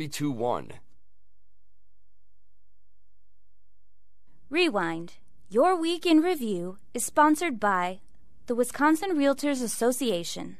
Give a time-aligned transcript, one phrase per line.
[0.00, 0.80] 321.
[4.48, 5.12] Rewind.
[5.50, 8.00] Your Week in Review is sponsored by
[8.46, 10.56] the Wisconsin Realtors Association,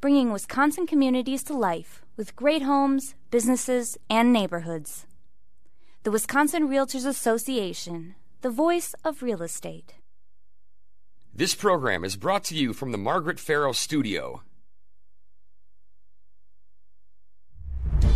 [0.00, 5.06] bringing Wisconsin communities to life with great homes, businesses, and neighborhoods.
[6.04, 9.94] The Wisconsin Realtors Association, the voice of real estate.
[11.34, 14.42] This program is brought to you from the Margaret Farrow Studio.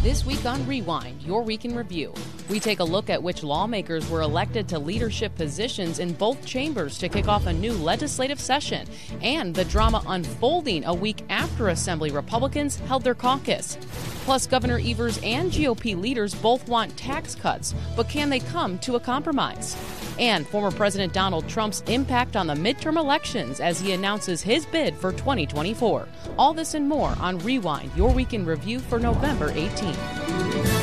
[0.06, 2.14] This week on Rewind, your week in review,
[2.48, 6.96] we take a look at which lawmakers were elected to leadership positions in both chambers
[6.98, 8.86] to kick off a new legislative session
[9.20, 13.76] and the drama unfolding a week after Assembly Republicans held their caucus.
[14.24, 18.94] Plus, Governor Evers and GOP leaders both want tax cuts, but can they come to
[18.94, 19.76] a compromise?
[20.18, 24.94] And former President Donald Trump's impact on the midterm elections as he announces his bid
[24.96, 26.08] for 2024.
[26.38, 30.75] All this and more on Rewind, your week in review for November 18th day.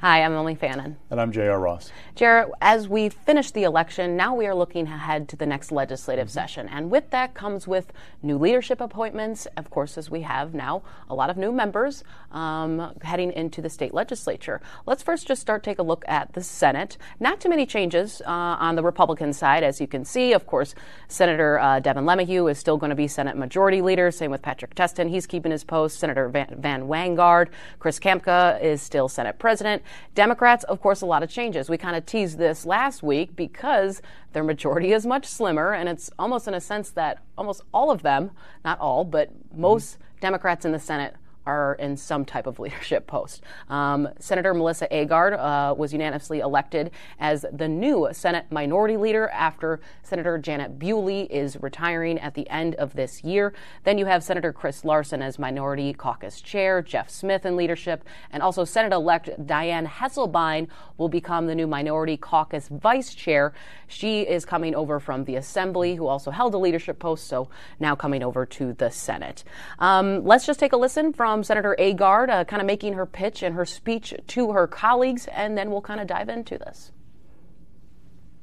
[0.00, 0.98] Hi, I'm Emily Fannin.
[1.08, 1.58] And I'm J.R.
[1.58, 1.90] Ross.
[2.16, 6.28] JR, as we finish the election, now we are looking ahead to the next legislative
[6.28, 6.34] mm-hmm.
[6.34, 6.68] session.
[6.68, 11.14] And with that comes with new leadership appointments, of course, as we have now a
[11.14, 14.60] lot of new members um, heading into the state legislature.
[14.84, 16.98] Let's first just start take a look at the Senate.
[17.18, 20.34] Not too many changes uh, on the Republican side, as you can see.
[20.34, 20.74] Of course,
[21.08, 24.10] Senator uh, Devin LeMahieu is still going to be Senate Majority Leader.
[24.10, 25.08] Same with Patrick Testin.
[25.08, 25.98] He's keeping his post.
[25.98, 27.48] Senator Van, Van Wanggaard.
[27.78, 29.82] Chris Kapenga is still Senate President.
[30.14, 31.68] Democrats, of course, a lot of changes.
[31.68, 36.10] We kind of teased this last week because their majority is much slimmer, and it's
[36.18, 38.30] almost in a sense that almost all of them,
[38.64, 39.98] not all, but most.
[40.20, 41.14] Democrats in the Senate
[41.46, 43.42] are in some type of leadership post.
[43.68, 49.80] Um, Senator Melissa Agard uh, was unanimously elected as the new Senate Minority Leader after
[50.02, 53.52] Senator Janet Bewley is retiring at the end of this year.
[53.84, 58.42] Then you have Senator Chris Larson as Minority Caucus Chair, Jeff Smith in leadership, and
[58.42, 63.52] also Senate elect Diane Hesselbein will become the new Minority Caucus Vice Chair.
[63.86, 67.48] She is coming over from the Assembly, who also held a leadership post, so
[67.78, 69.44] now coming over to the Senate.
[69.78, 73.04] Um, let's just take a listen from from Senator Agard, uh, kind of making her
[73.04, 76.92] pitch and her speech to her colleagues, and then we'll kind of dive into this.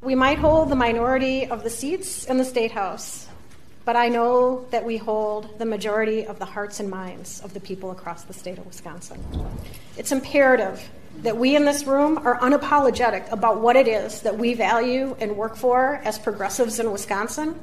[0.02, 3.28] We might hold the minority of the seats in the State House,
[3.84, 7.60] but I know that we hold the majority of the hearts and minds of the
[7.60, 9.20] people across the state of Wisconsin.
[9.98, 10.88] It's imperative
[11.24, 15.36] that we in this room are unapologetic about what it is that we value and
[15.36, 17.60] work for as progressives in Wisconsin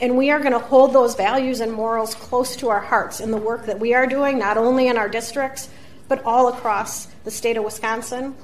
[0.00, 3.30] and we are going to hold those values and morals close to our hearts in
[3.30, 5.68] the work that we are doing, not only in our districts,
[6.08, 8.34] but all across the state of Wisconsin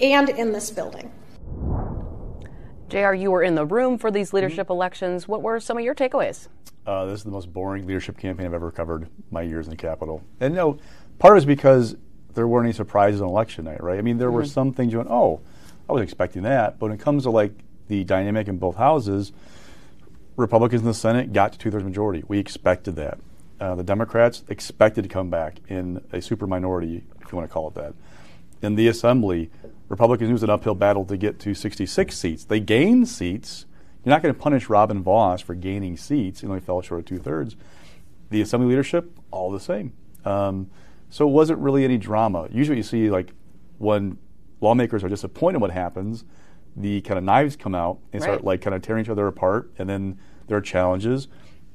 [0.00, 1.12] and in this building.
[2.88, 4.72] JR, you were in the room for these leadership mm-hmm.
[4.72, 5.28] elections.
[5.28, 6.48] What were some of your takeaways?
[6.86, 9.76] Uh, this is the most boring leadership campaign I've ever covered my years in the
[9.76, 10.22] Capitol.
[10.40, 10.78] And no,
[11.18, 11.96] part is because
[12.34, 13.98] there weren't any surprises on election night, right?
[13.98, 14.36] I mean, there mm-hmm.
[14.36, 15.40] were some things you went, oh,
[15.88, 16.78] I was expecting that.
[16.78, 17.52] But when it comes to like
[17.88, 19.32] the dynamic in both houses,
[20.36, 22.24] Republicans in the Senate got to two thirds majority.
[22.26, 23.18] We expected that.
[23.60, 27.52] Uh, the Democrats expected to come back in a super minority, if you want to
[27.52, 27.94] call it that.
[28.62, 29.50] In the Assembly,
[29.88, 32.44] Republicans used an uphill battle to get to 66 seats.
[32.44, 33.66] They gained seats.
[34.04, 36.40] You're not going to punish Robin Vos for gaining seats.
[36.40, 37.56] He only fell short of two thirds.
[38.30, 39.92] The Assembly leadership, all the same.
[40.24, 40.70] Um,
[41.10, 42.48] so it wasn't really any drama.
[42.50, 43.32] Usually, you see like
[43.78, 44.18] when
[44.60, 46.24] lawmakers are disappointed, what happens
[46.76, 48.28] the kind of knives come out and right.
[48.28, 51.28] start like kind of tearing each other apart, and then there are challenges.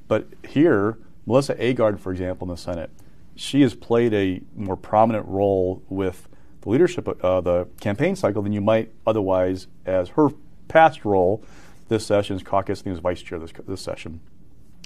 [0.08, 2.90] But here, Melissa Agard, for example, in the Senate,
[3.34, 6.28] she has played a more prominent role with
[6.60, 10.28] the leadership of uh, the campaign cycle than you might otherwise as her
[10.68, 11.42] past role
[11.88, 14.20] this session as caucus and as vice chair this, this session.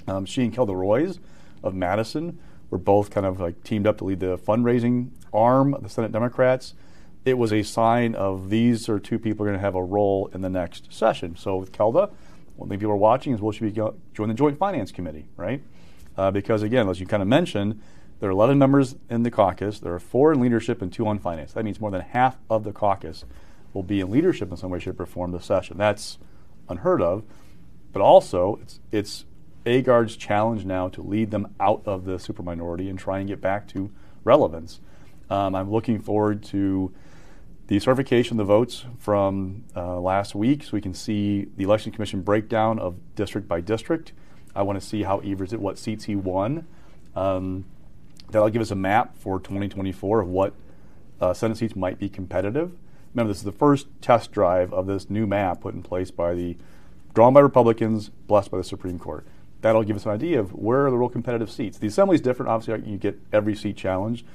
[0.07, 1.19] Um, she and Kelda Roys
[1.63, 2.39] of Madison
[2.69, 6.11] were both kind of like teamed up to lead the fundraising arm of the Senate
[6.11, 6.73] Democrats
[7.25, 10.29] it was a sign of these are two people are going to have a role
[10.33, 11.35] in the next session.
[11.35, 12.11] So with Kelda,
[12.55, 15.61] one thing people are watching is will she be join the Joint Finance Committee, right?
[16.15, 17.81] Uh, because again, as you kind of mentioned,
[18.19, 19.79] there are 11 members in the caucus.
[19.79, 21.53] There are four in leadership and two on finance.
[21.53, 23.25] That means more than half of the caucus
[23.73, 25.77] will be in leadership in some way, shape, or form this session.
[25.77, 26.17] That's
[26.69, 27.23] unheard of.
[27.91, 29.25] But also, it's, it's
[29.65, 33.41] Agard's challenge now to lead them out of the super minority and try and get
[33.41, 33.91] back to
[34.23, 34.79] relevance.
[35.29, 36.93] Um, I'm looking forward to
[37.67, 41.91] the certification of the votes from uh, last week so we can see the election
[41.91, 44.13] commission breakdown of district by district.
[44.55, 46.67] I want to see how Evers did, what seats he won.
[47.15, 47.65] Um,
[48.29, 50.53] that'll give us a map for 2024 of what
[51.19, 52.71] uh, Senate seats might be competitive.
[53.13, 56.33] Remember, this is the first test drive of this new map put in place by
[56.33, 56.57] the
[57.13, 59.25] drawn by Republicans, blessed by the Supreme Court.
[59.61, 61.77] That'll give us an idea of where are the real competitive seats.
[61.77, 62.49] The assembly is different.
[62.49, 64.25] Obviously, you get every seat challenged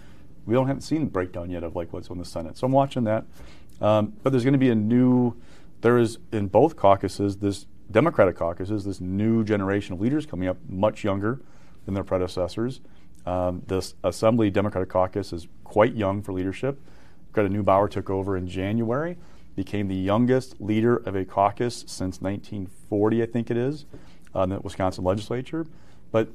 [0.46, 2.56] we don't haven't seen the breakdown yet of like what's on the Senate.
[2.56, 3.24] So I'm watching that.
[3.80, 5.34] Um, but there's going to be a new.
[5.80, 10.56] There is in both caucuses this Democratic caucuses this new generation of leaders coming up,
[10.68, 11.40] much younger
[11.84, 12.80] than their predecessors.
[13.26, 16.80] Um, this Assembly Democratic Caucus is quite young for leadership.
[17.32, 19.16] Greta Neubauer took over in January,
[19.56, 23.84] became the youngest leader of a caucus since 1940, I think it is,
[24.34, 25.66] in the Wisconsin legislature.
[26.12, 26.28] But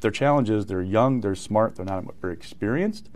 [0.00, 3.08] their challenge is they're young, they're smart, they're not very experienced.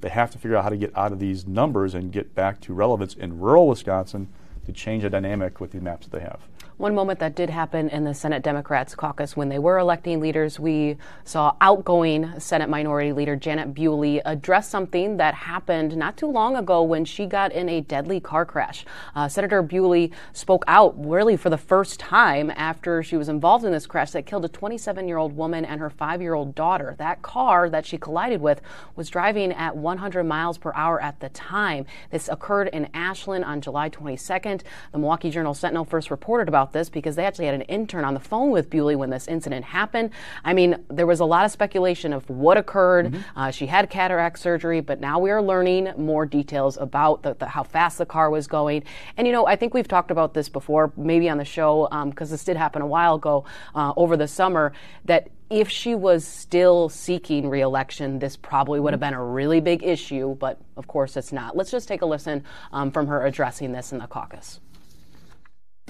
[0.00, 2.60] They have to figure out how to get out of these numbers and get back
[2.62, 4.28] to relevance in rural Wisconsin
[4.66, 6.40] to change the dynamic with the maps that they have.
[6.80, 10.58] One moment that did happen in the Senate Democrats caucus when they were electing leaders,
[10.58, 16.56] we saw outgoing Senate Minority Leader Janet Bewley address something that happened not too long
[16.56, 18.86] ago when she got in a deadly car crash.
[19.14, 23.72] Uh, Senator Bewley spoke out really for the first time after she was involved in
[23.72, 26.94] this crash that killed a 27 year old woman and her five year old daughter.
[26.96, 28.62] That car that she collided with
[28.96, 31.84] was driving at 100 miles per hour at the time.
[32.10, 34.62] This occurred in Ashland on July 22nd.
[34.92, 38.04] The Milwaukee Journal Sentinel first reported about about this because they actually had an intern
[38.04, 40.10] on the phone with Bewley when this incident happened.
[40.44, 43.06] I mean, there was a lot of speculation of what occurred.
[43.06, 43.38] Mm-hmm.
[43.38, 47.46] Uh, she had cataract surgery, but now we are learning more details about the, the,
[47.46, 48.84] how fast the car was going.
[49.16, 52.30] And, you know, I think we've talked about this before, maybe on the show, because
[52.30, 53.44] um, this did happen a while ago
[53.74, 54.72] uh, over the summer,
[55.04, 59.82] that if she was still seeking reelection, this probably would have been a really big
[59.82, 61.56] issue, but of course it's not.
[61.56, 64.60] Let's just take a listen um, from her addressing this in the caucus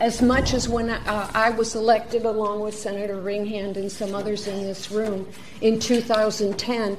[0.00, 4.46] as much as when uh, I was elected along with Senator Ringhand and some others
[4.46, 5.28] in this room
[5.60, 6.96] in 2010,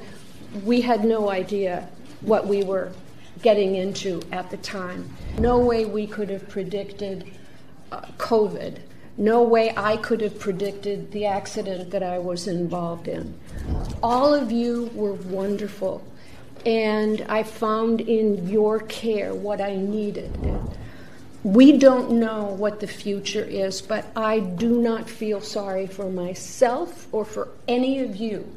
[0.64, 1.88] we had no idea
[2.20, 2.92] what we were
[3.42, 5.10] getting into at the time.
[5.38, 7.28] No way we could have predicted
[7.90, 8.78] uh, COVID.
[9.16, 13.34] No way I could have predicted the accident that I was involved in.
[14.00, 16.04] All of you were wonderful,
[16.64, 20.32] and I found in your care what I needed
[21.44, 27.08] we don't know what the future is, but I do not feel sorry for myself
[27.12, 28.48] or for any of you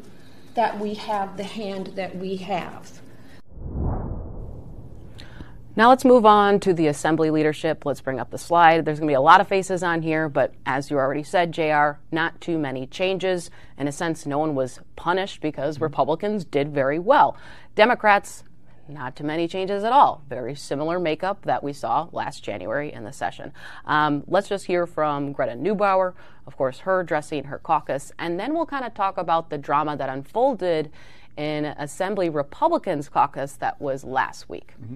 [0.54, 3.00] that we have the hand that we have.
[5.78, 7.86] Now let's move on to the assembly leadership.
[7.86, 8.86] Let's bring up the slide.
[8.86, 11.52] There's going to be a lot of faces on here, but as you already said,
[11.52, 13.50] JR, not too many changes.
[13.78, 17.36] In a sense, no one was punished because Republicans did very well.
[17.76, 18.46] Democrats
[18.88, 20.24] not too many changes at all.
[20.30, 23.52] Very similar makeup that we saw last January in the session.
[23.86, 26.14] Um, let's just hear from Greta Neubauer,
[26.48, 29.98] of course, her dressing her caucus, and then we'll kind of talk about the drama
[29.98, 30.92] that unfolded
[31.38, 34.74] in Assembly Republicans caucus that was last week.
[34.82, 34.96] Mm-hmm.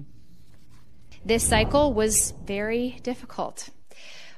[1.24, 3.68] This cycle was very difficult,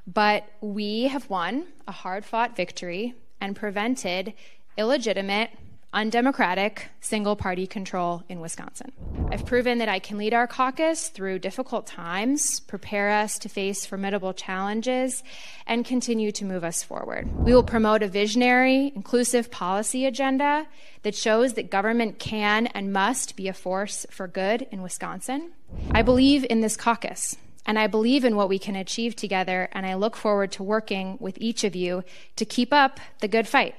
[0.07, 4.35] but we have won a hard fought victory and prevented
[4.77, 5.51] illegitimate
[5.93, 8.93] undemocratic single party control in Wisconsin.
[9.31, 13.85] I've proven that I can lead our caucus through difficult times, prepare us to face
[13.85, 15.23] formidable challenges,
[15.67, 17.31] and continue to move us forward.
[17.45, 20.67] We will promote a visionary, inclusive policy agenda
[21.03, 25.53] that shows that government can and must be a force for good in Wisconsin.
[25.91, 27.37] I believe in this caucus.
[27.65, 31.17] And I believe in what we can achieve together, and I look forward to working
[31.21, 32.03] with each of you
[32.35, 33.77] to keep up the good fight.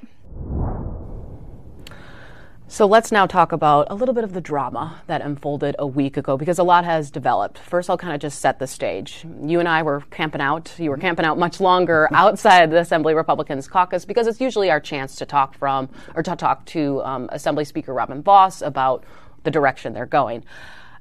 [2.67, 6.17] So let's now talk about a little bit of the drama that unfolded a week
[6.17, 7.59] ago because a lot has developed.
[7.59, 9.25] First, I'll kind of just set the stage.
[9.43, 10.73] You and I were camping out.
[10.79, 14.79] You were camping out much longer outside the Assembly Republicans caucus because it's usually our
[14.79, 19.03] chance to talk from or to talk to um, Assembly Speaker Robin Vos about
[19.43, 20.43] the direction they're going.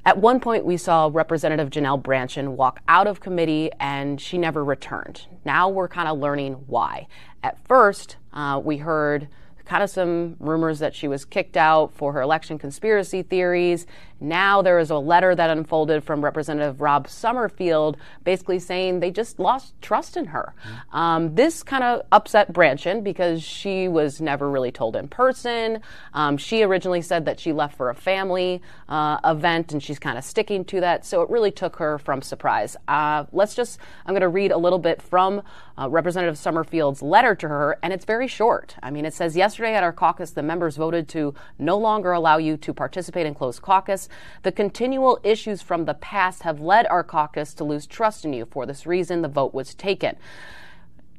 [0.04, 4.64] At one point, we saw Representative Janelle Brandtjen walk out of committee and she never
[4.64, 5.26] returned.
[5.44, 7.06] Now we're kind of learning why.
[7.42, 9.28] At first, uh, we heard
[9.64, 13.86] kind of some rumors that she was kicked out for her election conspiracy theories.
[14.20, 19.40] Now there is a letter that unfolded from Representative Rob Summerfield basically saying they just
[19.40, 20.54] lost trust in her.
[20.62, 20.96] Mm-hmm.
[20.96, 25.80] Um, this kind of upset Brandtjen because she was never really told in person.
[26.14, 30.16] Um, she originally said that she left for a family uh, event and she's kind
[30.16, 31.04] of sticking to that.
[31.04, 32.76] So it really took her from surprise.
[32.86, 35.42] Uh, let's just, I'm going to read a little bit from
[35.76, 38.76] uh, Representative Summerfield's letter to her, and it's very short.
[38.82, 42.38] I mean, it says, Yesterday at our caucus, the members voted to no longer allow
[42.38, 44.08] you to participate in closed caucus.
[44.44, 48.46] The continual issues from the past have led our caucus to lose trust in you.
[48.46, 50.16] For this reason, the vote was taken.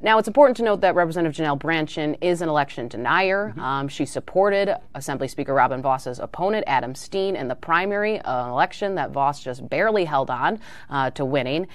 [0.01, 3.49] Now, it's important to note that Representative Janelle Brandtjen is an election denier.
[3.49, 3.59] Mm-hmm.
[3.59, 8.95] Um, she supported Assembly Speaker Robin Vos's opponent, Adam Steen, in the primary, an election
[8.95, 10.59] that Vos just barely held on
[10.89, 11.67] uh, to winning.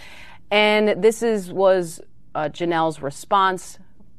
[0.50, 2.00] And this is was
[2.34, 3.78] uh, Janel's response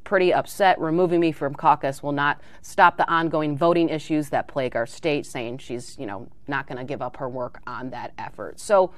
[0.10, 0.80] pretty upset.
[0.82, 5.24] Removing me from caucus will not stop the ongoing voting issues that plague our state,
[5.28, 8.60] saying she's, you know, not going to give up her work on that effort.
[8.60, 8.92] So,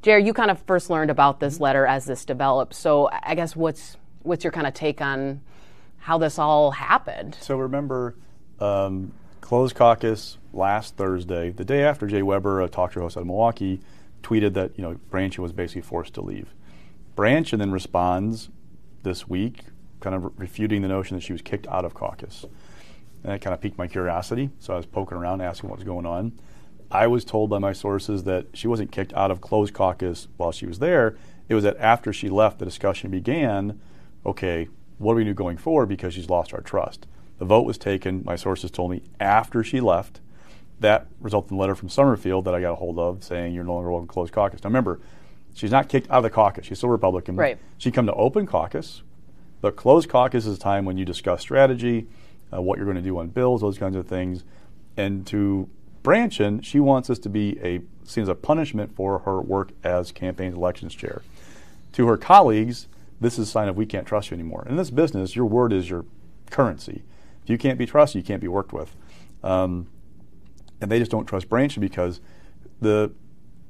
[0.00, 2.74] JR, you kind of first learned about this letter as this developed.
[2.74, 5.42] So, I guess what's what's your kind of take on
[5.98, 7.36] how this all happened?
[7.42, 8.16] So, remember,
[8.58, 9.12] um,
[9.42, 13.26] closed caucus last Thursday, the day after Jay Weber, a talk show host out of
[13.26, 13.82] Milwaukee,
[14.22, 16.54] tweeted that you know Brandtjen was basically forced to leave.
[17.14, 18.48] Brandtjen then responds
[19.02, 19.64] this week,
[20.00, 22.44] kind of refuting the notion that she was kicked out of caucus.
[23.22, 25.84] And that kind of piqued my curiosity, so I was poking around asking what was
[25.84, 26.32] going on.
[26.90, 30.52] I was told by my sources that she wasn't kicked out of closed caucus while
[30.52, 31.16] she was there.
[31.48, 33.80] It was that after she left, the discussion began.
[34.24, 37.06] Okay, what do we do going forward because she's lost our trust?
[37.38, 40.20] The vote was taken, my sources told me, after she left.
[40.80, 43.64] That resulted in a letter from Summerfield that I got a hold of saying you're
[43.64, 44.62] no longer welcome to closed caucus.
[44.62, 45.00] Now remember,
[45.52, 46.66] she's not kicked out of the caucus.
[46.66, 47.34] She's still Republican.
[47.34, 47.58] Right.
[47.78, 49.02] She come to open caucus,
[49.60, 52.06] but closed caucus is a time when you discuss strategy,
[52.52, 54.44] uh, what you're going to do on bills, those kinds of things.
[54.96, 55.68] And to
[56.02, 60.12] Brandtjen, she wants this to be a seen as a punishment for her work as
[60.12, 61.22] campaign elections chair.
[61.92, 62.88] To her colleagues,
[63.20, 64.66] this is a sign of we can't trust you anymore.
[64.68, 66.04] In this business, your word is your
[66.50, 67.02] currency.
[67.42, 68.94] If you can't be trusted, you can't be worked with.
[69.42, 69.88] Um,
[70.80, 72.20] and they just don't trust Brandtjen because
[72.80, 73.12] the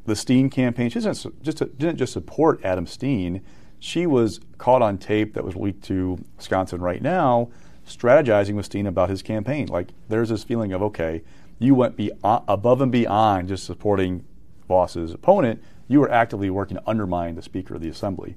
[0.04, 3.42] the Steen campaign she doesn't just didn't just support Adam Steen.
[3.80, 7.50] She was caught on tape that was leaked to Wisconsin right now,
[7.86, 9.66] strategizing with Steen about his campaign.
[9.68, 11.22] Like there's this feeling of okay,
[11.58, 14.24] you went be, uh, above and beyond just supporting
[14.66, 15.62] Vos's opponent.
[15.88, 18.36] You were actively working to undermine the Speaker of the Assembly.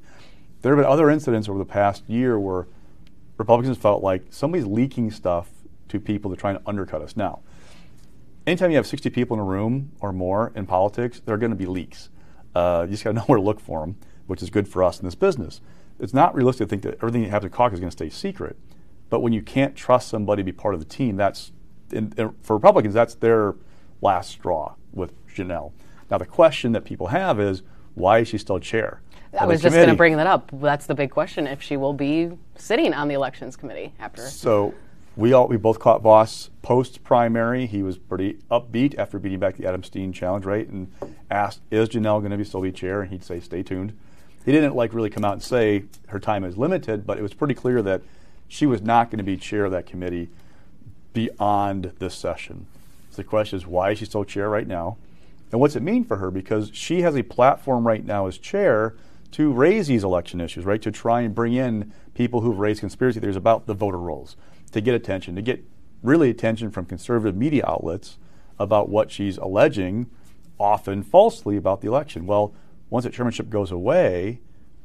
[0.62, 2.67] There have been other incidents over the past year where
[3.38, 5.50] Republicans felt like somebody's leaking stuff
[5.89, 7.17] to people to try to undercut us.
[7.17, 7.41] Now,
[8.48, 11.51] anytime you have 60 people in a room or more in politics, there are going
[11.51, 12.10] to be leaks.
[12.55, 13.98] Uh, you just got to know where to look for them,
[14.31, 15.59] which is good for us in this business.
[16.00, 18.09] It's not realistic to think that everything you have to caucus is going to stay
[18.09, 18.55] secret.
[19.09, 21.51] But when you can't trust somebody to be part of the team, that's
[21.91, 23.55] in, in, for Republicans, that's their
[24.01, 25.73] last straw with Janelle.
[26.09, 27.61] Now, the question that people have is,
[27.93, 29.01] why is she still chair?
[29.38, 30.50] I was just going to bring that up.
[30.53, 34.21] That's the big question: if she will be sitting on the elections committee after.
[34.21, 34.73] So
[35.17, 37.65] we all we both caught Vos post primary.
[37.65, 40.67] He was pretty upbeat after beating back the Adam Steen challenge, right?
[40.67, 40.89] And
[41.29, 43.93] asked, "Is Janelle going to be still be chair?" And he'd say, "Stay tuned."
[44.45, 47.33] He didn't like really come out and say her time is limited, but it was
[47.33, 48.01] pretty clear that
[48.48, 50.29] she was not going to be chair of that committee
[51.13, 52.65] beyond this session.
[53.12, 54.98] So the question is, why is she still chair right now?
[55.51, 56.31] And what's it mean for her?
[56.31, 58.95] Because she has a platform right now as chair
[59.31, 60.81] to raise these election issues, right?
[60.81, 64.36] To try and bring in people who've raised conspiracy theories about the voter rolls,
[64.71, 65.63] to get attention, to get
[66.03, 68.17] really attention from conservative media outlets
[68.60, 70.10] about what she's alleging,
[70.60, 72.25] often falsely, about the election.
[72.25, 72.53] Well,
[72.91, 74.39] once that chairmanship goes away,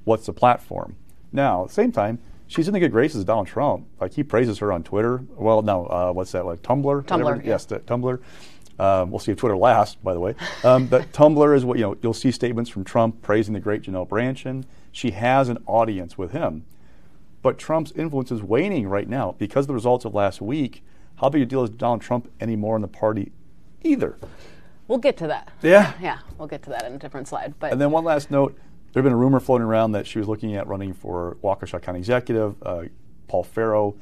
[0.05, 0.97] what's the platform?
[1.33, 3.87] Now, at the same time, she's in the good graces of Donald Trump.
[4.01, 5.23] Like he praises her on Twitter.
[5.37, 6.47] Well, no, uh, what's that?
[6.47, 7.05] Like Tumblr?
[7.05, 7.45] Tumblr.
[7.45, 7.51] Yeah.
[7.51, 8.19] Yes, that Tumblr.
[8.79, 10.35] Um, we'll see if Twitter lasts, by the way.
[10.63, 11.97] Um, but Tumblr is what you know.
[12.01, 14.65] You'll see statements from Trump praising the great Janelle Brandtjen.
[14.93, 16.65] She has an audience with him,
[17.43, 20.83] but Trump's influence is waning right now because of the results of last week.
[21.17, 23.33] How big a deal is Donald Trump anymore in the party?
[23.83, 24.17] Either.
[24.89, 25.53] We'll get to that.
[25.63, 25.93] Yeah.
[26.01, 27.55] Yeah, we'll get to that in a different slide.
[27.59, 28.57] But And then one last note:
[28.93, 31.83] there had been a rumor floating around that she was looking at running for Waukesha
[31.83, 32.55] County Executive.
[32.63, 32.85] Uh,
[33.29, 33.97] Paul Farrow,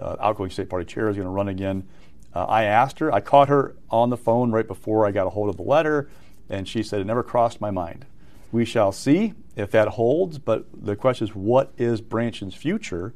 [0.00, 1.86] uh, outgoing state party chair, is going to run again.
[2.34, 5.30] Uh, I asked her, I caught her on the phone right before I got a
[5.30, 6.08] hold of the letter,
[6.48, 8.06] and she said, It never crossed my mind.
[8.50, 13.14] We shall see if that holds, but the question is, what is Brandtjen's future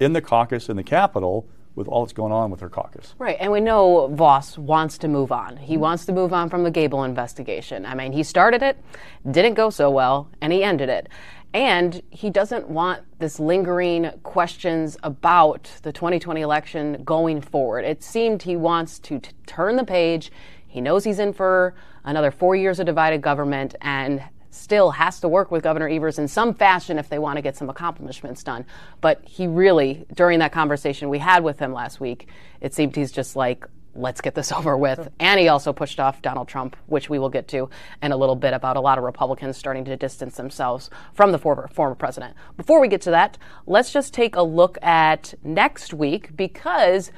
[0.00, 1.46] in the caucus in the Capitol
[1.76, 3.14] with all that's going on with her caucus?
[3.18, 5.56] Right, and we know Vos wants to move on.
[5.58, 7.86] He wants to move on from the Gable investigation.
[7.86, 8.82] I mean, he started it,
[9.30, 11.08] didn't go so well, and he ended it.
[11.54, 17.84] And he doesn't want this lingering questions about the 2020 election going forward.
[17.84, 20.32] It seemed he wants to t- turn the page.
[20.66, 24.22] He knows he's in for another four years of divided government and
[24.56, 27.56] still has to work with Governor Evers in some fashion if they want to get
[27.56, 28.66] some accomplishments done.
[29.00, 32.28] But he really, during that conversation we had with him last week,
[32.60, 35.08] it seemed he's just like, let's get this over with.
[35.18, 37.68] And he also pushed off Donald Trump, which we will get to
[38.02, 41.38] in a little bit about a lot of Republicans starting to distance themselves from the
[41.38, 42.34] former, former president.
[42.56, 47.10] Before we get to that, let's just take a look at next week because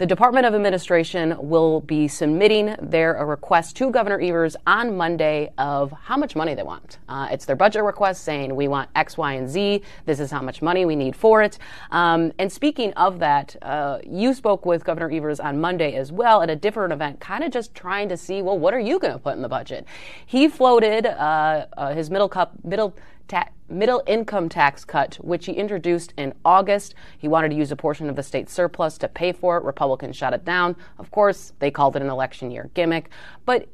[0.00, 5.92] the Department of Administration will be submitting their request to Governor Evers on Monday of
[5.92, 6.96] how much money they want.
[7.06, 9.82] Uh, it's their budget request saying we want X, Y, and Z.
[10.06, 11.58] This is how much money we need for it.
[11.90, 16.40] Um, and speaking of that, uh, you spoke with Governor Evers on Monday as well
[16.40, 19.12] at a different event, kind of just trying to see, well, what are you going
[19.12, 19.84] to put in the budget?
[20.24, 22.96] He floated uh, uh his middle cup, middle
[23.30, 26.94] ta- middle income tax cut, which he introduced in August.
[27.16, 29.64] He wanted to use a portion of the state surplus to pay for it.
[29.64, 30.76] Republicans shot it down.
[30.98, 33.10] Of course, they called it an election year gimmick.
[33.46, 33.68] But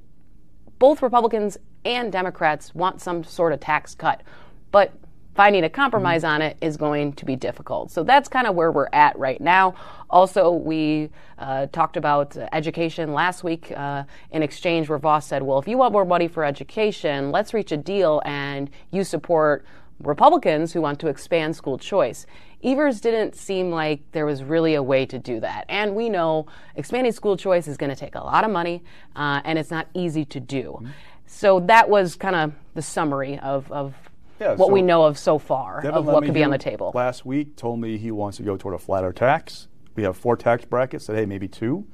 [0.78, 4.22] both Republicans and Democrats want some sort of tax cut.
[4.70, 4.92] But
[5.36, 6.34] finding a compromise mm-hmm.
[6.34, 7.90] on it is going to be difficult.
[7.90, 9.74] So that's kind of where we're at right now.
[10.08, 15.58] Also, we uh, talked about education last week uh, in exchange where Vos said, well,
[15.58, 19.66] if you want more money for education, let's reach a deal and you support
[20.00, 22.26] Republicans who want to expand school choice.
[22.62, 25.66] Evers didn't seem like there was really a way to do that.
[25.68, 28.82] And we know expanding school choice is going to take a lot of money
[29.14, 30.78] uh, and it's not easy to do.
[30.80, 30.90] Mm-hmm.
[31.26, 33.94] So that was kind of the summary of, of
[34.40, 36.58] yeah, what so we know of so far Devin of what could be on the
[36.58, 36.92] table.
[36.94, 39.68] Last week told me he wants to go toward a flatter tax.
[39.94, 41.06] We have four tax brackets.
[41.06, 41.86] Said hey maybe two,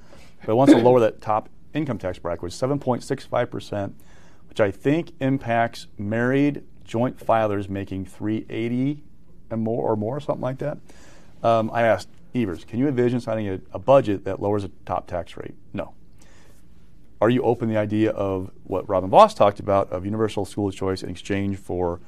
[0.45, 3.95] but wants to lower that top income tax bracket, which is 7.65 percent,
[4.49, 9.03] which I think impacts married joint filers making 380
[9.51, 10.79] and more or more, something like that.
[11.43, 15.07] Um, I asked Evers, can you envision signing a, a budget that lowers the top
[15.07, 15.55] tax rate?
[15.73, 15.95] No.
[17.21, 20.71] Are you open to the idea of what Robin Vos talked about of universal school
[20.73, 22.01] choice in exchange for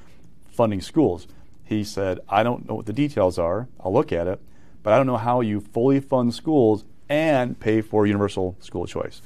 [0.54, 1.26] funding schools.
[1.64, 3.68] He said, I don't know what the details are.
[3.80, 4.40] I'll look at it,
[4.82, 9.22] but I don't know how you fully fund schools and pay for universal school choice.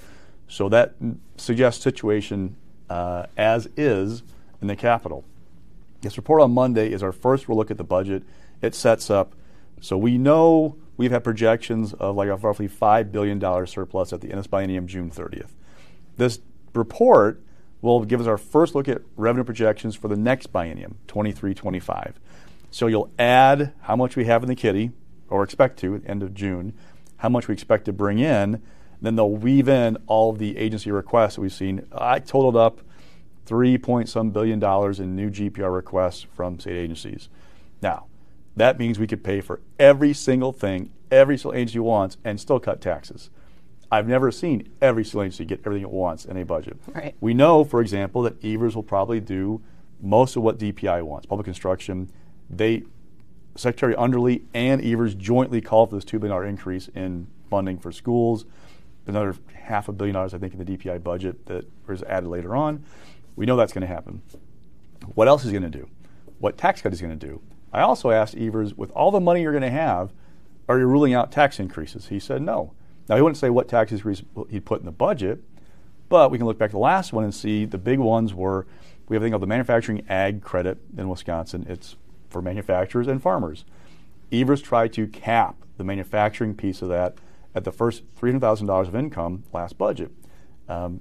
[0.48, 0.94] So that
[1.36, 2.56] suggests situation
[2.88, 4.22] uh, as is
[4.60, 5.24] in the Capitol.
[6.00, 8.22] This report on Monday is our first look at the budget.
[8.62, 9.34] It sets up,
[9.80, 14.30] so we know we've had projections of like a roughly $5 billion surplus at the
[14.30, 15.50] end of biennium June 30th.
[16.16, 16.40] This
[16.74, 17.40] report
[17.80, 22.18] will give us our first look at revenue projections for the next biennium, 23 25.
[22.70, 24.90] So you'll add how much we have in the kitty,
[25.28, 26.74] or expect to at the end of June,
[27.18, 28.62] how much we expect to bring in,
[29.00, 31.86] then they'll weave in all the agency requests that we've seen.
[31.92, 32.80] I totaled up
[33.46, 37.28] three point some billion dollars in new GPR requests from state agencies.
[37.80, 38.06] Now,
[38.56, 42.60] that means we could pay for every single thing every single agency wants and still
[42.60, 43.30] cut taxes.
[43.90, 46.76] I've never seen every single agency get everything it wants in a budget.
[46.94, 47.14] Right.
[47.20, 49.62] We know, for example, that Evers will probably do
[50.00, 51.26] most of what DPI wants.
[51.26, 52.10] Public instruction,
[52.50, 52.82] they
[53.56, 57.90] Secretary Underly and Evers jointly called for this two billion dollar increase in funding for
[57.90, 58.44] schools.
[59.06, 62.54] Another half a billion dollars, I think, in the DPI budget that was added later
[62.54, 62.84] on.
[63.36, 64.22] We know that's going to happen.
[65.14, 65.88] What else is going to do?
[66.38, 67.40] What tax cut is going to do?
[67.72, 70.12] I also asked Evers, with all the money you're going to have,
[70.68, 72.08] are you ruling out tax increases?
[72.08, 72.72] He said no.
[73.08, 75.42] Now, he wouldn't say what tax increase he'd put in the budget,
[76.08, 78.66] but we can look back to the last one and see the big ones were
[79.08, 81.64] we have a thing called the manufacturing ag credit in Wisconsin.
[81.68, 81.96] It's
[82.28, 83.64] for manufacturers and farmers.
[84.30, 87.16] Evers tried to cap the manufacturing piece of that
[87.54, 90.10] at the first $300,000 of income last budget.
[90.68, 91.00] Um,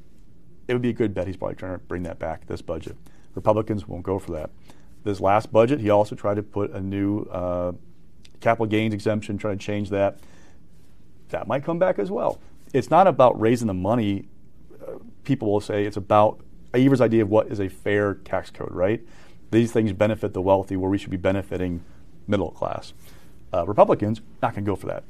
[0.68, 2.96] it would be a good bet he's probably trying to bring that back this budget.
[3.36, 4.50] Republicans won't go for that.
[5.04, 7.74] This last budget, he also tried to put a new uh,
[8.40, 10.20] capital gains exemption, trying to change that
[11.30, 12.40] that might come back as well.
[12.74, 14.28] It's not about raising the money.
[14.82, 16.40] Uh, people will say it's about
[16.74, 19.02] Evers' idea of what is a fair tax code, right?
[19.52, 21.84] These things benefit the wealthy where we should be benefiting
[22.28, 22.94] middle class.
[23.54, 25.04] Uh, Republicans not going to go for that.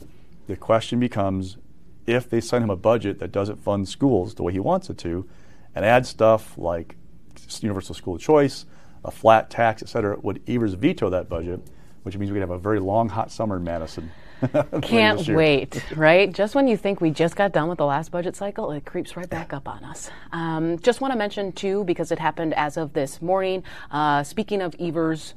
[0.48, 1.58] The question becomes
[2.06, 4.98] if they send him a budget that doesn't fund schools the way he wants it
[5.00, 5.28] to,
[5.76, 6.96] and add stuff like
[7.62, 8.66] universal school choice,
[9.04, 11.60] a flat tax, et cetera, would Evers veto that budget,
[12.08, 14.10] which means we could have a very long, hot summer in Madison.
[14.82, 16.32] Can't wait, right?
[16.32, 19.18] Just when you think we just got done with the last budget cycle, it creeps
[19.18, 20.10] right back up on us.
[20.32, 24.62] Um, just want to mention, too, because it happened as of this morning, uh, speaking
[24.62, 25.34] of Evers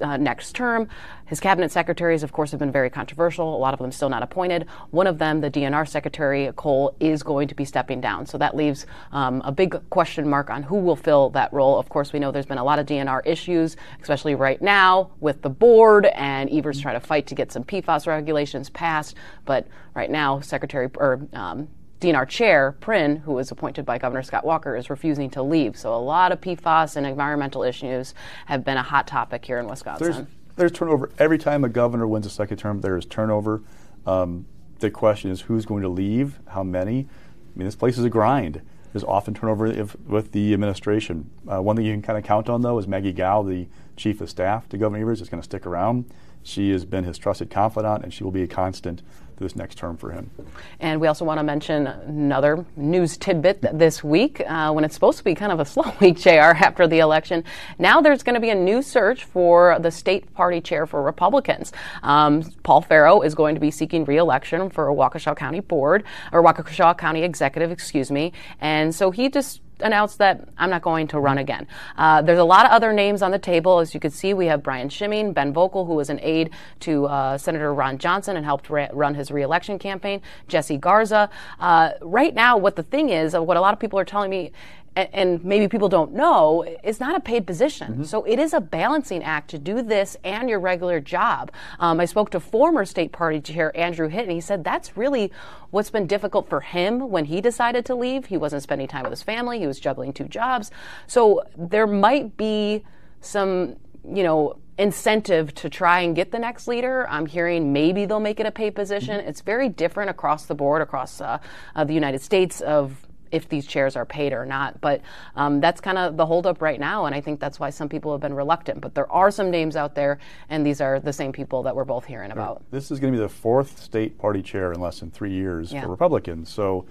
[0.00, 0.88] uh, next term.
[1.26, 3.56] His cabinet secretaries, of course, have been very controversial.
[3.56, 4.66] A lot of them still not appointed.
[4.90, 8.26] One of them, the DNR secretary, Cole, is going to be stepping down.
[8.26, 11.78] So that leaves um, a big question mark on who will fill that role.
[11.78, 15.42] Of course, we know there's been a lot of DNR issues, especially right now with
[15.42, 19.14] the board, and Evers trying to fight to get some PFAS regulations passed.
[19.44, 21.68] But right now, Secretary or um,
[22.00, 25.76] DNR chair, Pryn, who was appointed by Governor Scott Walker, is refusing to leave.
[25.76, 28.14] So a lot of PFAS and environmental issues
[28.46, 30.10] have been a hot topic here in Wisconsin.
[30.12, 31.10] There's, there's turnover.
[31.18, 33.62] Every time a governor wins a second term, there is turnover.
[34.06, 34.46] Um,
[34.78, 37.00] the question is who's going to leave, how many.
[37.00, 38.62] I mean, this place is a grind.
[38.92, 41.30] There's often turnover if, with the administration.
[41.46, 44.22] Uh, one thing you can kind of count on, though, is Maggie Gau, the chief
[44.22, 46.06] of staff to Governor Evers, is going to stick around.
[46.42, 49.02] She has been his trusted confidant, and she will be a constant
[49.40, 50.30] this next term for him.
[50.78, 55.18] And we also want to mention another news tidbit this week uh, when it's supposed
[55.18, 57.42] to be kind of a slow week, JR, after the election.
[57.78, 61.72] Now there's going to be a new search for the state party chair for Republicans.
[62.02, 66.42] Um, Paul Farrow is going to be seeking reelection for a Waukesha County board, or
[66.42, 68.32] Waukesha County executive, excuse me.
[68.60, 71.66] And so he just announced that I'm not going to run again.
[71.96, 73.78] Uh, there's a lot of other names on the table.
[73.78, 77.06] As you can see, we have Brian Schimming, Ben Vogel, who was an aide to
[77.06, 81.30] uh, Senator Ron Johnson and helped ra- run his reelection campaign, Jesse Garza.
[81.58, 84.52] Uh, right now, what the thing is, what a lot of people are telling me
[84.96, 87.92] and maybe people don't know, it's not a paid position.
[87.92, 88.02] Mm-hmm.
[88.04, 91.52] So it is a balancing act to do this and your regular job.
[91.78, 95.30] Um, I spoke to former state party chair Andrew Hitt, and he said that's really
[95.70, 98.26] what's been difficult for him when he decided to leave.
[98.26, 100.70] He wasn't spending time with his family, he was juggling two jobs.
[101.06, 102.84] So there might be
[103.20, 107.06] some, you know, incentive to try and get the next leader.
[107.08, 109.20] I'm hearing maybe they'll make it a paid position.
[109.20, 109.28] Mm-hmm.
[109.28, 111.38] It's very different across the board, across uh,
[111.76, 114.80] uh, the United States of if these chairs are paid or not.
[114.80, 115.00] But
[115.36, 118.12] um, that's kind of the holdup right now, and I think that's why some people
[118.12, 118.80] have been reluctant.
[118.80, 121.84] But there are some names out there, and these are the same people that we're
[121.84, 122.62] both hearing about.
[122.70, 125.72] This is going to be the fourth state party chair in less than three years
[125.72, 125.82] yeah.
[125.82, 126.50] for Republicans.
[126.50, 126.86] So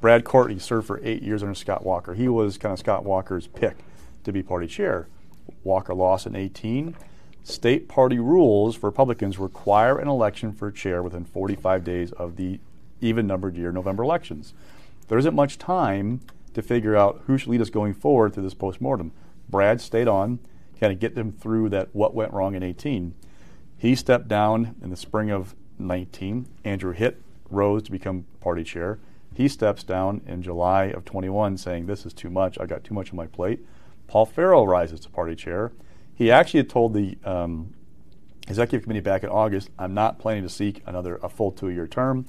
[0.00, 2.14] Brad Courtney served for eight years under Scott Walker.
[2.14, 3.76] He was kind of Scott Walker's pick
[4.24, 5.08] to be party chair.
[5.64, 6.96] Walker lost in 18.
[7.42, 12.60] State party rules for Republicans require an election for chair within 45 days of the
[13.00, 14.52] even numbered year November elections
[15.10, 16.20] there isn't much time
[16.54, 19.10] to figure out who should lead us going forward through this postmortem.
[19.48, 20.38] Brad stayed on,
[20.78, 23.12] kind of get them through that what went wrong in 18.
[23.76, 26.46] He stepped down in the spring of 19.
[26.64, 27.20] Andrew Hitt
[27.50, 29.00] rose to become party chair.
[29.34, 32.56] He steps down in July of 21, saying, This is too much.
[32.60, 33.66] I got too much on my plate.
[34.06, 35.72] Paul Farrow rises to party chair.
[36.14, 37.74] He actually had told the um,
[38.46, 41.88] executive committee back in August, I'm not planning to seek another a full two year
[41.88, 42.26] term.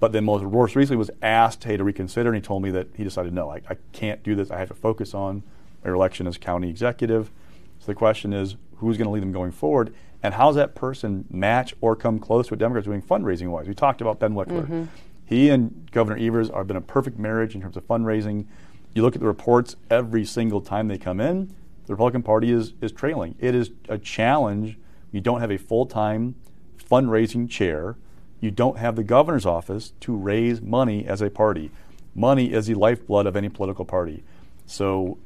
[0.00, 2.88] But then most, most recently was asked, hey, to reconsider, and he told me that
[2.96, 4.50] he decided, no, I, I can't do this.
[4.50, 5.42] I have to focus on
[5.84, 7.30] my election as county executive.
[7.78, 9.94] So the question is, who's going to lead them going forward?
[10.22, 13.48] And how does that person match or come close to what Democrats are doing fundraising
[13.48, 13.68] wise?
[13.68, 14.64] We talked about Ben Wickler.
[14.64, 14.84] Mm-hmm.
[15.26, 18.46] He and Governor Evers have been a perfect marriage in terms of fundraising.
[18.94, 21.54] You look at the reports every single time they come in,
[21.86, 23.34] the Republican Party is, is trailing.
[23.38, 24.78] It is a challenge.
[25.12, 26.34] You don't have a full time
[26.78, 27.96] fundraising chair
[28.44, 31.70] you don't have the governor's office to raise money as a party.
[32.14, 34.22] Money is the lifeblood of any political party.
[34.66, 35.18] So,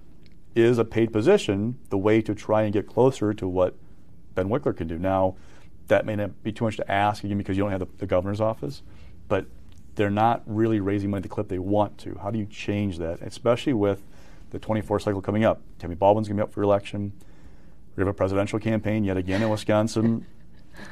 [0.54, 3.74] is a paid position the way to try and get closer to what
[4.34, 4.98] Ben Wickler can do?
[4.98, 5.36] Now,
[5.88, 8.06] that may not be too much to ask again because you don't have the, the
[8.06, 8.82] governor's office,
[9.26, 9.46] but
[9.96, 12.18] they're not really raising money the clip they want to.
[12.22, 14.02] How do you change that, especially with
[14.50, 15.60] the 24 cycle coming up?
[15.78, 17.12] Tammy Baldwin's going to be up for election.
[17.96, 20.24] We have a presidential campaign yet again in Wisconsin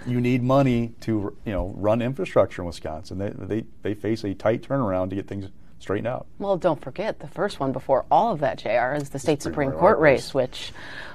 [0.06, 3.18] you need money to you know run infrastructure in Wisconsin.
[3.18, 6.26] They, they, they face a tight turnaround to get things straightened out.
[6.38, 9.68] Well, don't forget the first one before all of that, JR, is the state Supreme,
[9.68, 10.72] Supreme Court race, which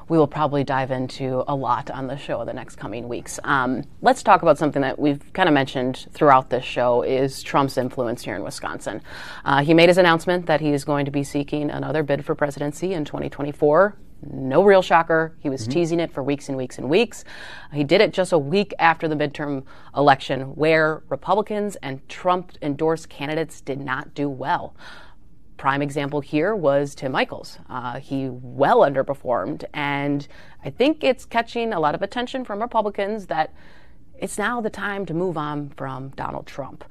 [0.07, 3.39] we will probably dive into a lot on the show in the next coming weeks.
[3.43, 7.77] Um, let's talk about something that we've kind of mentioned throughout this show is Trump's
[7.77, 9.01] influence here in Wisconsin.
[9.45, 12.35] Uh, he made his announcement that he is going to be seeking another bid for
[12.35, 13.95] presidency in 2024.
[14.23, 15.35] No real shocker.
[15.39, 15.71] He was mm-hmm.
[15.71, 17.23] teasing it for weeks and weeks and weeks.
[17.73, 19.63] He did it just a week after the midterm
[19.95, 24.75] election, where Republicans and Trump endorsed candidates did not do well.
[25.57, 27.59] Prime example here was Tim Michaels.
[27.69, 30.27] Uh, he well underperformed, and
[30.63, 33.53] I think it's catching a lot of attention from Republicans that
[34.17, 36.83] it's now the time to move on from Donald Trump.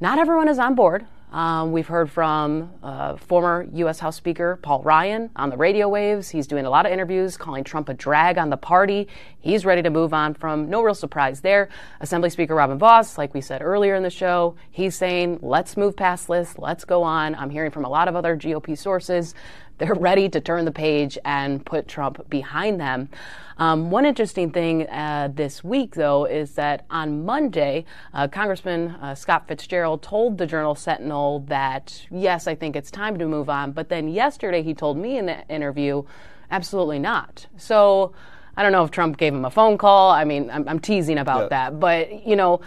[0.00, 1.06] Not everyone is on board.
[1.32, 3.98] Um, we've heard from uh, former U.S.
[3.98, 6.30] House Speaker Paul Ryan on the radio waves.
[6.30, 9.08] He's doing a lot of interviews, calling Trump a drag on the party.
[9.38, 11.68] He's ready to move on from no real surprise there.
[12.00, 15.96] Assembly Speaker Robin Vos, like we said earlier in the show, he's saying, let's move
[15.96, 17.34] past this, let's go on.
[17.34, 19.34] I'm hearing from a lot of other GOP sources
[19.78, 23.08] they're ready to turn the page and put Trump behind them.
[23.56, 29.14] Um, one interesting thing uh, this week, though, is that on Monday, uh, Congressman uh,
[29.14, 33.72] Scott Fitzgerald told the Journal Sentinel that, yes, I think it's time to move on.
[33.72, 36.04] But then yesterday, he told me in the interview,
[36.50, 37.46] absolutely not.
[37.56, 38.12] So,
[38.56, 40.10] I don't know if Trump gave him a phone call.
[40.10, 41.48] I mean, I'm, I'm teasing about yeah.
[41.48, 41.80] that.
[41.80, 42.60] But, you know,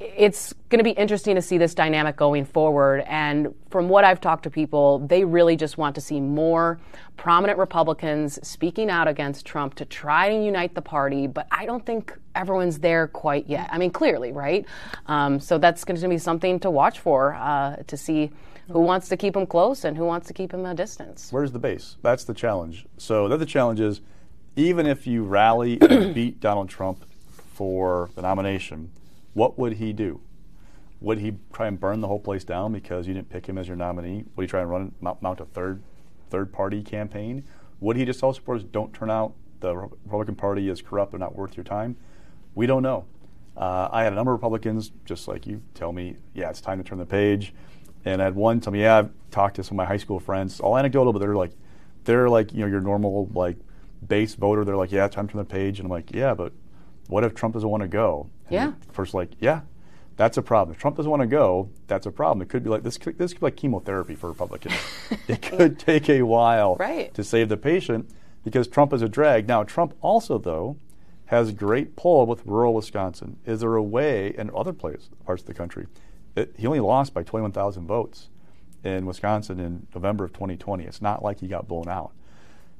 [0.00, 3.04] it's going to be interesting to see this dynamic going forward.
[3.06, 6.80] And from what I've talked to people, they really just want to see more
[7.16, 11.28] prominent Republicans speaking out against Trump to try and unite the party.
[11.28, 13.68] But I don't think everyone's there quite yet.
[13.70, 14.66] I mean, clearly, right?
[15.06, 18.32] Um, so that's going to be something to watch for uh, to see
[18.70, 21.28] who wants to keep him close and who wants to keep him a distance.
[21.30, 21.96] Where's the base?
[22.02, 22.86] That's the challenge.
[22.98, 24.00] So the challenge is
[24.56, 28.90] even if you rally and beat Donald Trump for the nomination
[29.34, 30.20] what would he do?
[31.00, 33.68] Would he try and burn the whole place down because you didn't pick him as
[33.68, 34.24] your nominee?
[34.34, 35.82] Would he try and run mount a third
[36.30, 37.44] third party campaign?
[37.80, 39.34] Would he just tell supporters don't turn out?
[39.60, 41.96] The Republican Party is corrupt and not worth your time.
[42.54, 43.04] We don't know.
[43.56, 46.82] Uh, I had a number of Republicans, just like you, tell me, yeah, it's time
[46.82, 47.54] to turn the page.
[48.04, 50.18] And I had one tell me, yeah, I've talked to some of my high school
[50.18, 51.52] friends, all anecdotal, but they're like,
[52.04, 53.56] they're like, you know, your normal like
[54.06, 54.64] base voter.
[54.64, 55.78] They're like, yeah, time to turn the page.
[55.78, 56.52] And I'm like, yeah, but
[57.08, 58.28] what if Trump doesn't want to go?
[58.50, 58.72] Yeah.
[58.92, 59.62] First, like, yeah,
[60.16, 60.74] that's a problem.
[60.74, 62.42] If Trump doesn't want to go, that's a problem.
[62.42, 62.98] It could be like this.
[62.98, 64.74] Could, this could be like chemotherapy for Republicans.
[65.28, 67.12] it could take a while Right.
[67.14, 68.08] to save the patient
[68.44, 69.48] because Trump is a drag.
[69.48, 70.76] Now, Trump also though
[71.26, 73.38] has great pull with rural Wisconsin.
[73.46, 75.86] Is there a way in other places, parts of the country?
[76.36, 78.28] It, he only lost by 21,000 votes
[78.84, 80.84] in Wisconsin in November of 2020.
[80.84, 82.12] It's not like he got blown out.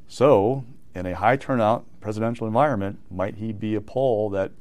[0.07, 4.53] So, in a high turnout presidential environment, might he be a poll that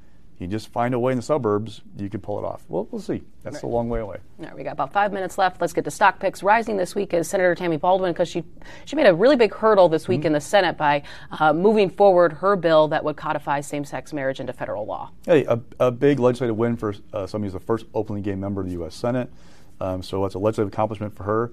[0.44, 2.64] you just find a way in the suburbs, you could pull it off?
[2.68, 3.24] Well, we'll see.
[3.44, 4.18] That's a long way away.
[4.40, 5.60] All right, we got about five minutes left.
[5.60, 6.44] Let's get to stock picks.
[6.44, 8.44] Rising this week is Senator Tammy Baldwin because she
[8.86, 12.34] she made a really big hurdle this week in the Senate by uh, moving forward
[12.34, 15.12] her bill that would codify same-sex marriage into federal law.
[15.26, 18.62] Hey, a, a big legislative win for uh, somebody who's the first openly gay member
[18.62, 18.96] of the U.S.
[18.96, 19.32] Senate.
[19.80, 21.52] Um, so it's a legislative accomplishment for her.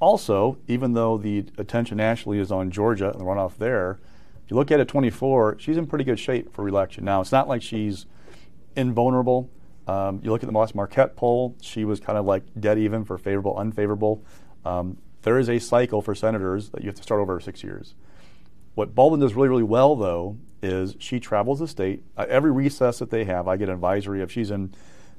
[0.00, 4.00] Also, even though the attention nationally is on Georgia and the runoff there,
[4.44, 7.04] if you look at it 24, she's in pretty good shape for reelection.
[7.04, 8.06] Now, it's not like she's
[8.76, 9.50] invulnerable.
[9.86, 13.04] Um, you look at the last Marquette poll, she was kind of like dead even
[13.04, 14.24] for favorable, unfavorable.
[14.64, 17.94] Um, there is a cycle for senators that you have to start over six years.
[18.74, 22.02] What Baldwin does really, really well, though, is she travels the state.
[22.16, 24.72] Uh, every recess that they have, I get an advisory if she's in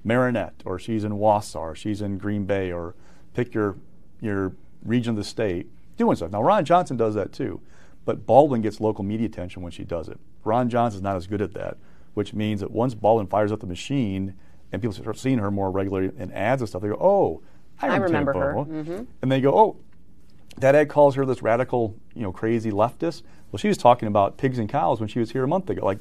[0.03, 2.95] Marinette or she's in Wausau or she's in Green Bay or
[3.33, 3.77] pick your
[4.21, 6.31] your region of the state doing stuff.
[6.31, 7.61] Now, Ron Johnson does that too,
[8.05, 10.19] but Baldwin gets local media attention when she does it.
[10.43, 11.77] Ron Johnson's not as good at that,
[12.13, 14.35] which means that once Baldwin fires up the machine
[14.71, 17.41] and people start seeing her more regularly in ads and stuff, they go, "Oh,
[17.81, 18.53] I I remember, her.
[18.53, 19.03] Baldwin." Mm-hmm.
[19.21, 19.77] and they go, "Oh,
[20.57, 23.23] that ad calls her this radical, you know, crazy leftist.
[23.51, 25.85] Well, she was talking about pigs and cows when she was here a month ago.
[25.85, 25.99] Like,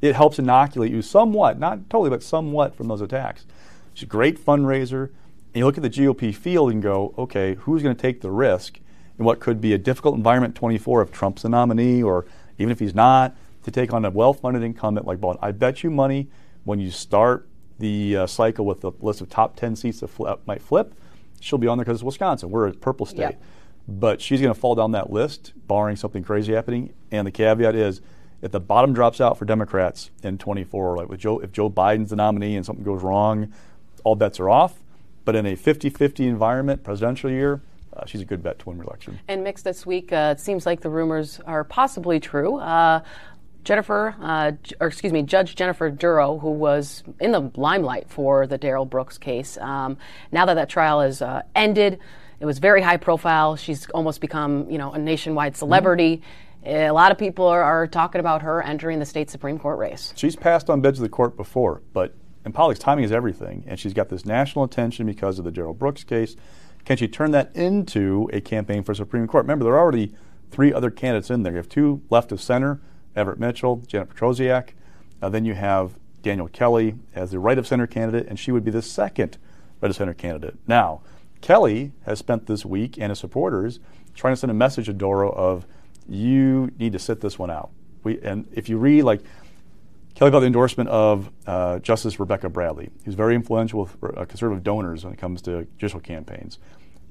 [0.00, 3.46] it helps inoculate you somewhat, not totally, but somewhat from those attacks.
[3.94, 5.10] She's a great fundraiser.
[5.52, 8.30] And you look at the GOP field and go, okay, who's going to take the
[8.30, 8.78] risk
[9.18, 12.24] in what could be a difficult environment 24 if Trump's the nominee or
[12.58, 15.42] even if he's not, to take on a well funded incumbent like Baldwin?
[15.42, 16.28] I bet you money
[16.64, 20.40] when you start the uh, cycle with the list of top 10 seats that flip,
[20.46, 20.94] might flip,
[21.40, 22.50] she'll be on there because it's Wisconsin.
[22.50, 23.20] We're a purple state.
[23.20, 23.42] Yep.
[23.88, 26.92] But she's going to fall down that list, barring something crazy happening.
[27.10, 28.00] And the caveat is,
[28.42, 32.10] if the bottom drops out for Democrats in 24, like with Joe, if Joe Biden's
[32.10, 33.52] the nominee and something goes wrong,
[34.04, 34.74] all bets are off.
[35.24, 37.60] But in a 50-50 environment, presidential year,
[37.94, 39.18] uh, she's a good bet to win re-election.
[39.28, 42.56] And mixed this week, uh, it seems like the rumors are possibly true.
[42.56, 43.02] Uh,
[43.64, 48.58] Jennifer, uh, or excuse me, Judge Jennifer Dorow, who was in the limelight for the
[48.58, 49.98] Darrell Brooks case, um,
[50.32, 51.98] now that that trial is uh, ended,
[52.40, 53.56] it was very high profile.
[53.56, 56.22] She's almost become, you know, a nationwide celebrity.
[56.64, 60.12] A lot of people are, are talking about her entering the state Supreme Court race.
[60.16, 63.64] She's passed on bids of the court before, but in politics, timing is everything.
[63.66, 66.36] And she's got this national attention because of the Darrell Brooks case.
[66.84, 69.44] Can she turn that into a campaign for Supreme Court?
[69.44, 70.14] Remember, there are already
[70.50, 71.52] three other candidates in there.
[71.52, 72.80] You have two left of center,
[73.16, 74.70] Everett Mitchell, Janet Protasiewicz.
[75.22, 78.64] Uh, then you have Daniel Kelly as the right of center candidate, and she would
[78.64, 79.38] be the second
[79.80, 80.56] right of center candidate.
[80.66, 81.02] Now,
[81.40, 83.80] Kelly has spent this week and his supporters
[84.14, 85.66] trying to send a message to Dorow of
[86.08, 87.70] you need to sit this one out.
[88.02, 89.22] We, and if you read like
[90.14, 94.62] Kelly got the endorsement of uh, Justice Rebecca Bradley, who's very influential with uh, conservative
[94.62, 96.58] donors when it comes to judicial campaigns.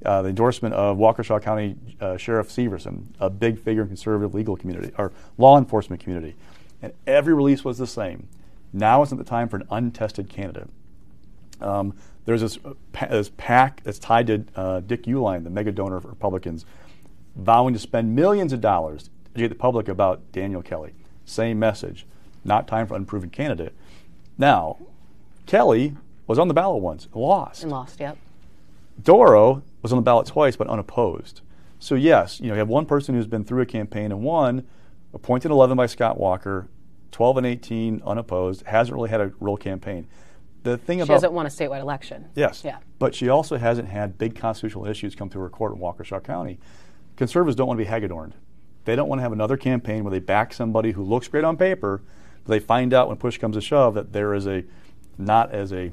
[0.06, 4.56] Uh, the endorsement of Waukesha County uh, Sheriff Severson, a big figure in conservative legal
[4.56, 6.36] community or law enforcement community,
[6.82, 8.28] and every release was the same.
[8.72, 10.70] Now isn't the time for an untested candidate.
[11.60, 12.74] Um, there's this, uh,
[13.08, 16.66] this PAC that's tied to uh, Dick Uihlein, the mega donor for Republicans,
[17.36, 20.94] vowing to spend millions of dollars to educate the public about Daniel Kelly.
[21.26, 22.06] Same message.
[22.46, 23.74] Not time for unproven candidate.
[24.38, 24.78] Now,
[25.46, 25.96] Kelly
[26.28, 27.64] was on the ballot once, lost.
[27.64, 28.18] And lost, yep.
[29.04, 31.42] Dorow was on the ballot twice, but unopposed.
[31.80, 34.68] So yes, you know, you have one person who's been through a campaign and won,
[35.14, 36.68] appointed 11 by Scott Walker,
[37.12, 40.08] 12 and 18 unopposed, hasn't really had a real campaign.
[40.64, 42.26] The thing about She about hasn't won a statewide election.
[42.36, 42.64] Yes.
[42.66, 42.80] Yeah.
[43.00, 46.60] But she also hasn't had big constitutional issues come through her court in Waukesha County.
[47.16, 48.34] Conservatives don't want to be Hagedorned.
[48.86, 51.58] They don't want to have another campaign where they back somebody who looks great on
[51.58, 52.02] paper,
[52.44, 54.64] but they find out when push comes to shove that there is a
[55.18, 55.92] not as a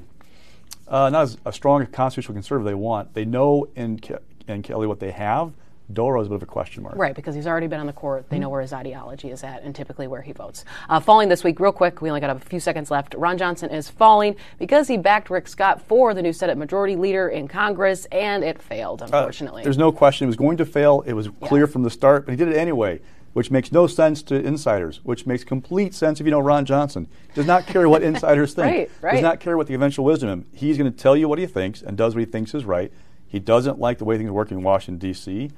[0.87, 3.13] uh, not as a strong constitutional conservative they want.
[3.13, 5.51] They know in Ke- in Kelly what they have.
[5.93, 6.97] Dorow is a bit of a question mark.
[6.97, 8.29] Right, because he's already been on the court.
[8.29, 10.65] They know where his ideology is at and typically where he votes.
[10.89, 13.13] Uh, falling this week, real quick, we only got a few seconds left.
[13.17, 17.29] Ron Johnson is falling because he backed Rick Scott for the new Senate Majority Leader
[17.29, 19.63] in Congress, and it failed, Uh, unfortunately.
[19.63, 21.03] there's no question it was going to fail.
[21.05, 22.99] It was clear from the start, but he did it anyway,
[23.37, 27.07] which makes no sense to insiders, which makes complete sense if you know Ron Johnson.
[27.35, 28.65] Does not care what insiders think.
[28.65, 29.11] Right, right.
[29.11, 30.59] Does not care what the eventual wisdom is.
[30.59, 32.91] He's going to tell you what he thinks and does what he thinks is right.
[33.27, 35.51] He doesn't like the way things are working in Washington, D.C.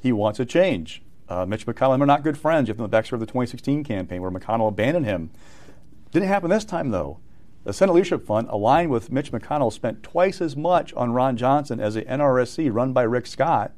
[0.00, 1.02] He wants a change.
[1.28, 2.68] Uh, Mitch McConnell and are not good friends.
[2.68, 5.30] You have the look back of the 2016 campaign where McConnell abandoned him.
[6.12, 7.18] Didn't happen this time, though.
[7.64, 11.80] The Senate Leadership Fund, aligned with Mitch McConnell, spent twice as much on Ron Johnson
[11.80, 13.72] as the NRSC run by Rick Scott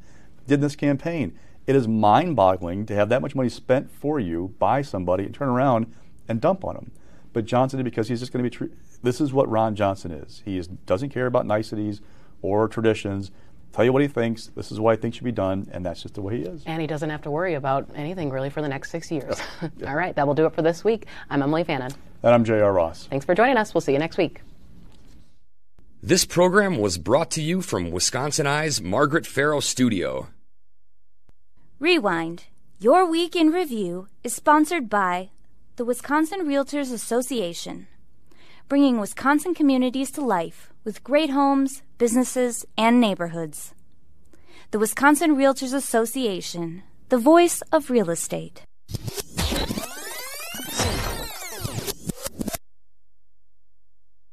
[0.46, 1.38] did in this campaign.
[1.66, 5.34] It is mind boggling to have that much money spent for you by somebody and
[5.34, 5.92] turn around
[6.28, 6.92] and dump on them.
[7.32, 8.54] But Johnson did because he's just going to be.
[8.54, 10.42] Tre- this is what Ron Johnson is.
[10.44, 12.00] He is, doesn't care about niceties
[12.40, 13.30] or traditions
[13.76, 14.46] tell you what he thinks.
[14.56, 16.62] This is what I think should be done, and that's just the way he is.
[16.64, 19.40] And he doesn't have to worry about anything really for the next six years.
[19.78, 19.88] Yeah.
[19.90, 21.06] All right, that will do it for this week.
[21.28, 21.90] I'm Emily Fannin.
[22.22, 22.72] And I'm J.R.
[22.72, 23.06] Ross.
[23.06, 23.74] Thanks for joining us.
[23.74, 24.40] We'll see you next week.
[26.02, 30.28] This program was brought to you from Wisconsin Eye's Margaret Farrow Studio.
[31.78, 32.44] Rewind.
[32.78, 35.28] Your Week in Review is sponsored by
[35.76, 37.86] the Wisconsin Realtors Association,
[38.66, 43.74] bringing Wisconsin communities to life with great homes, businesses, and neighborhoods.
[44.70, 48.62] The Wisconsin Realtors Association, the voice of real estate.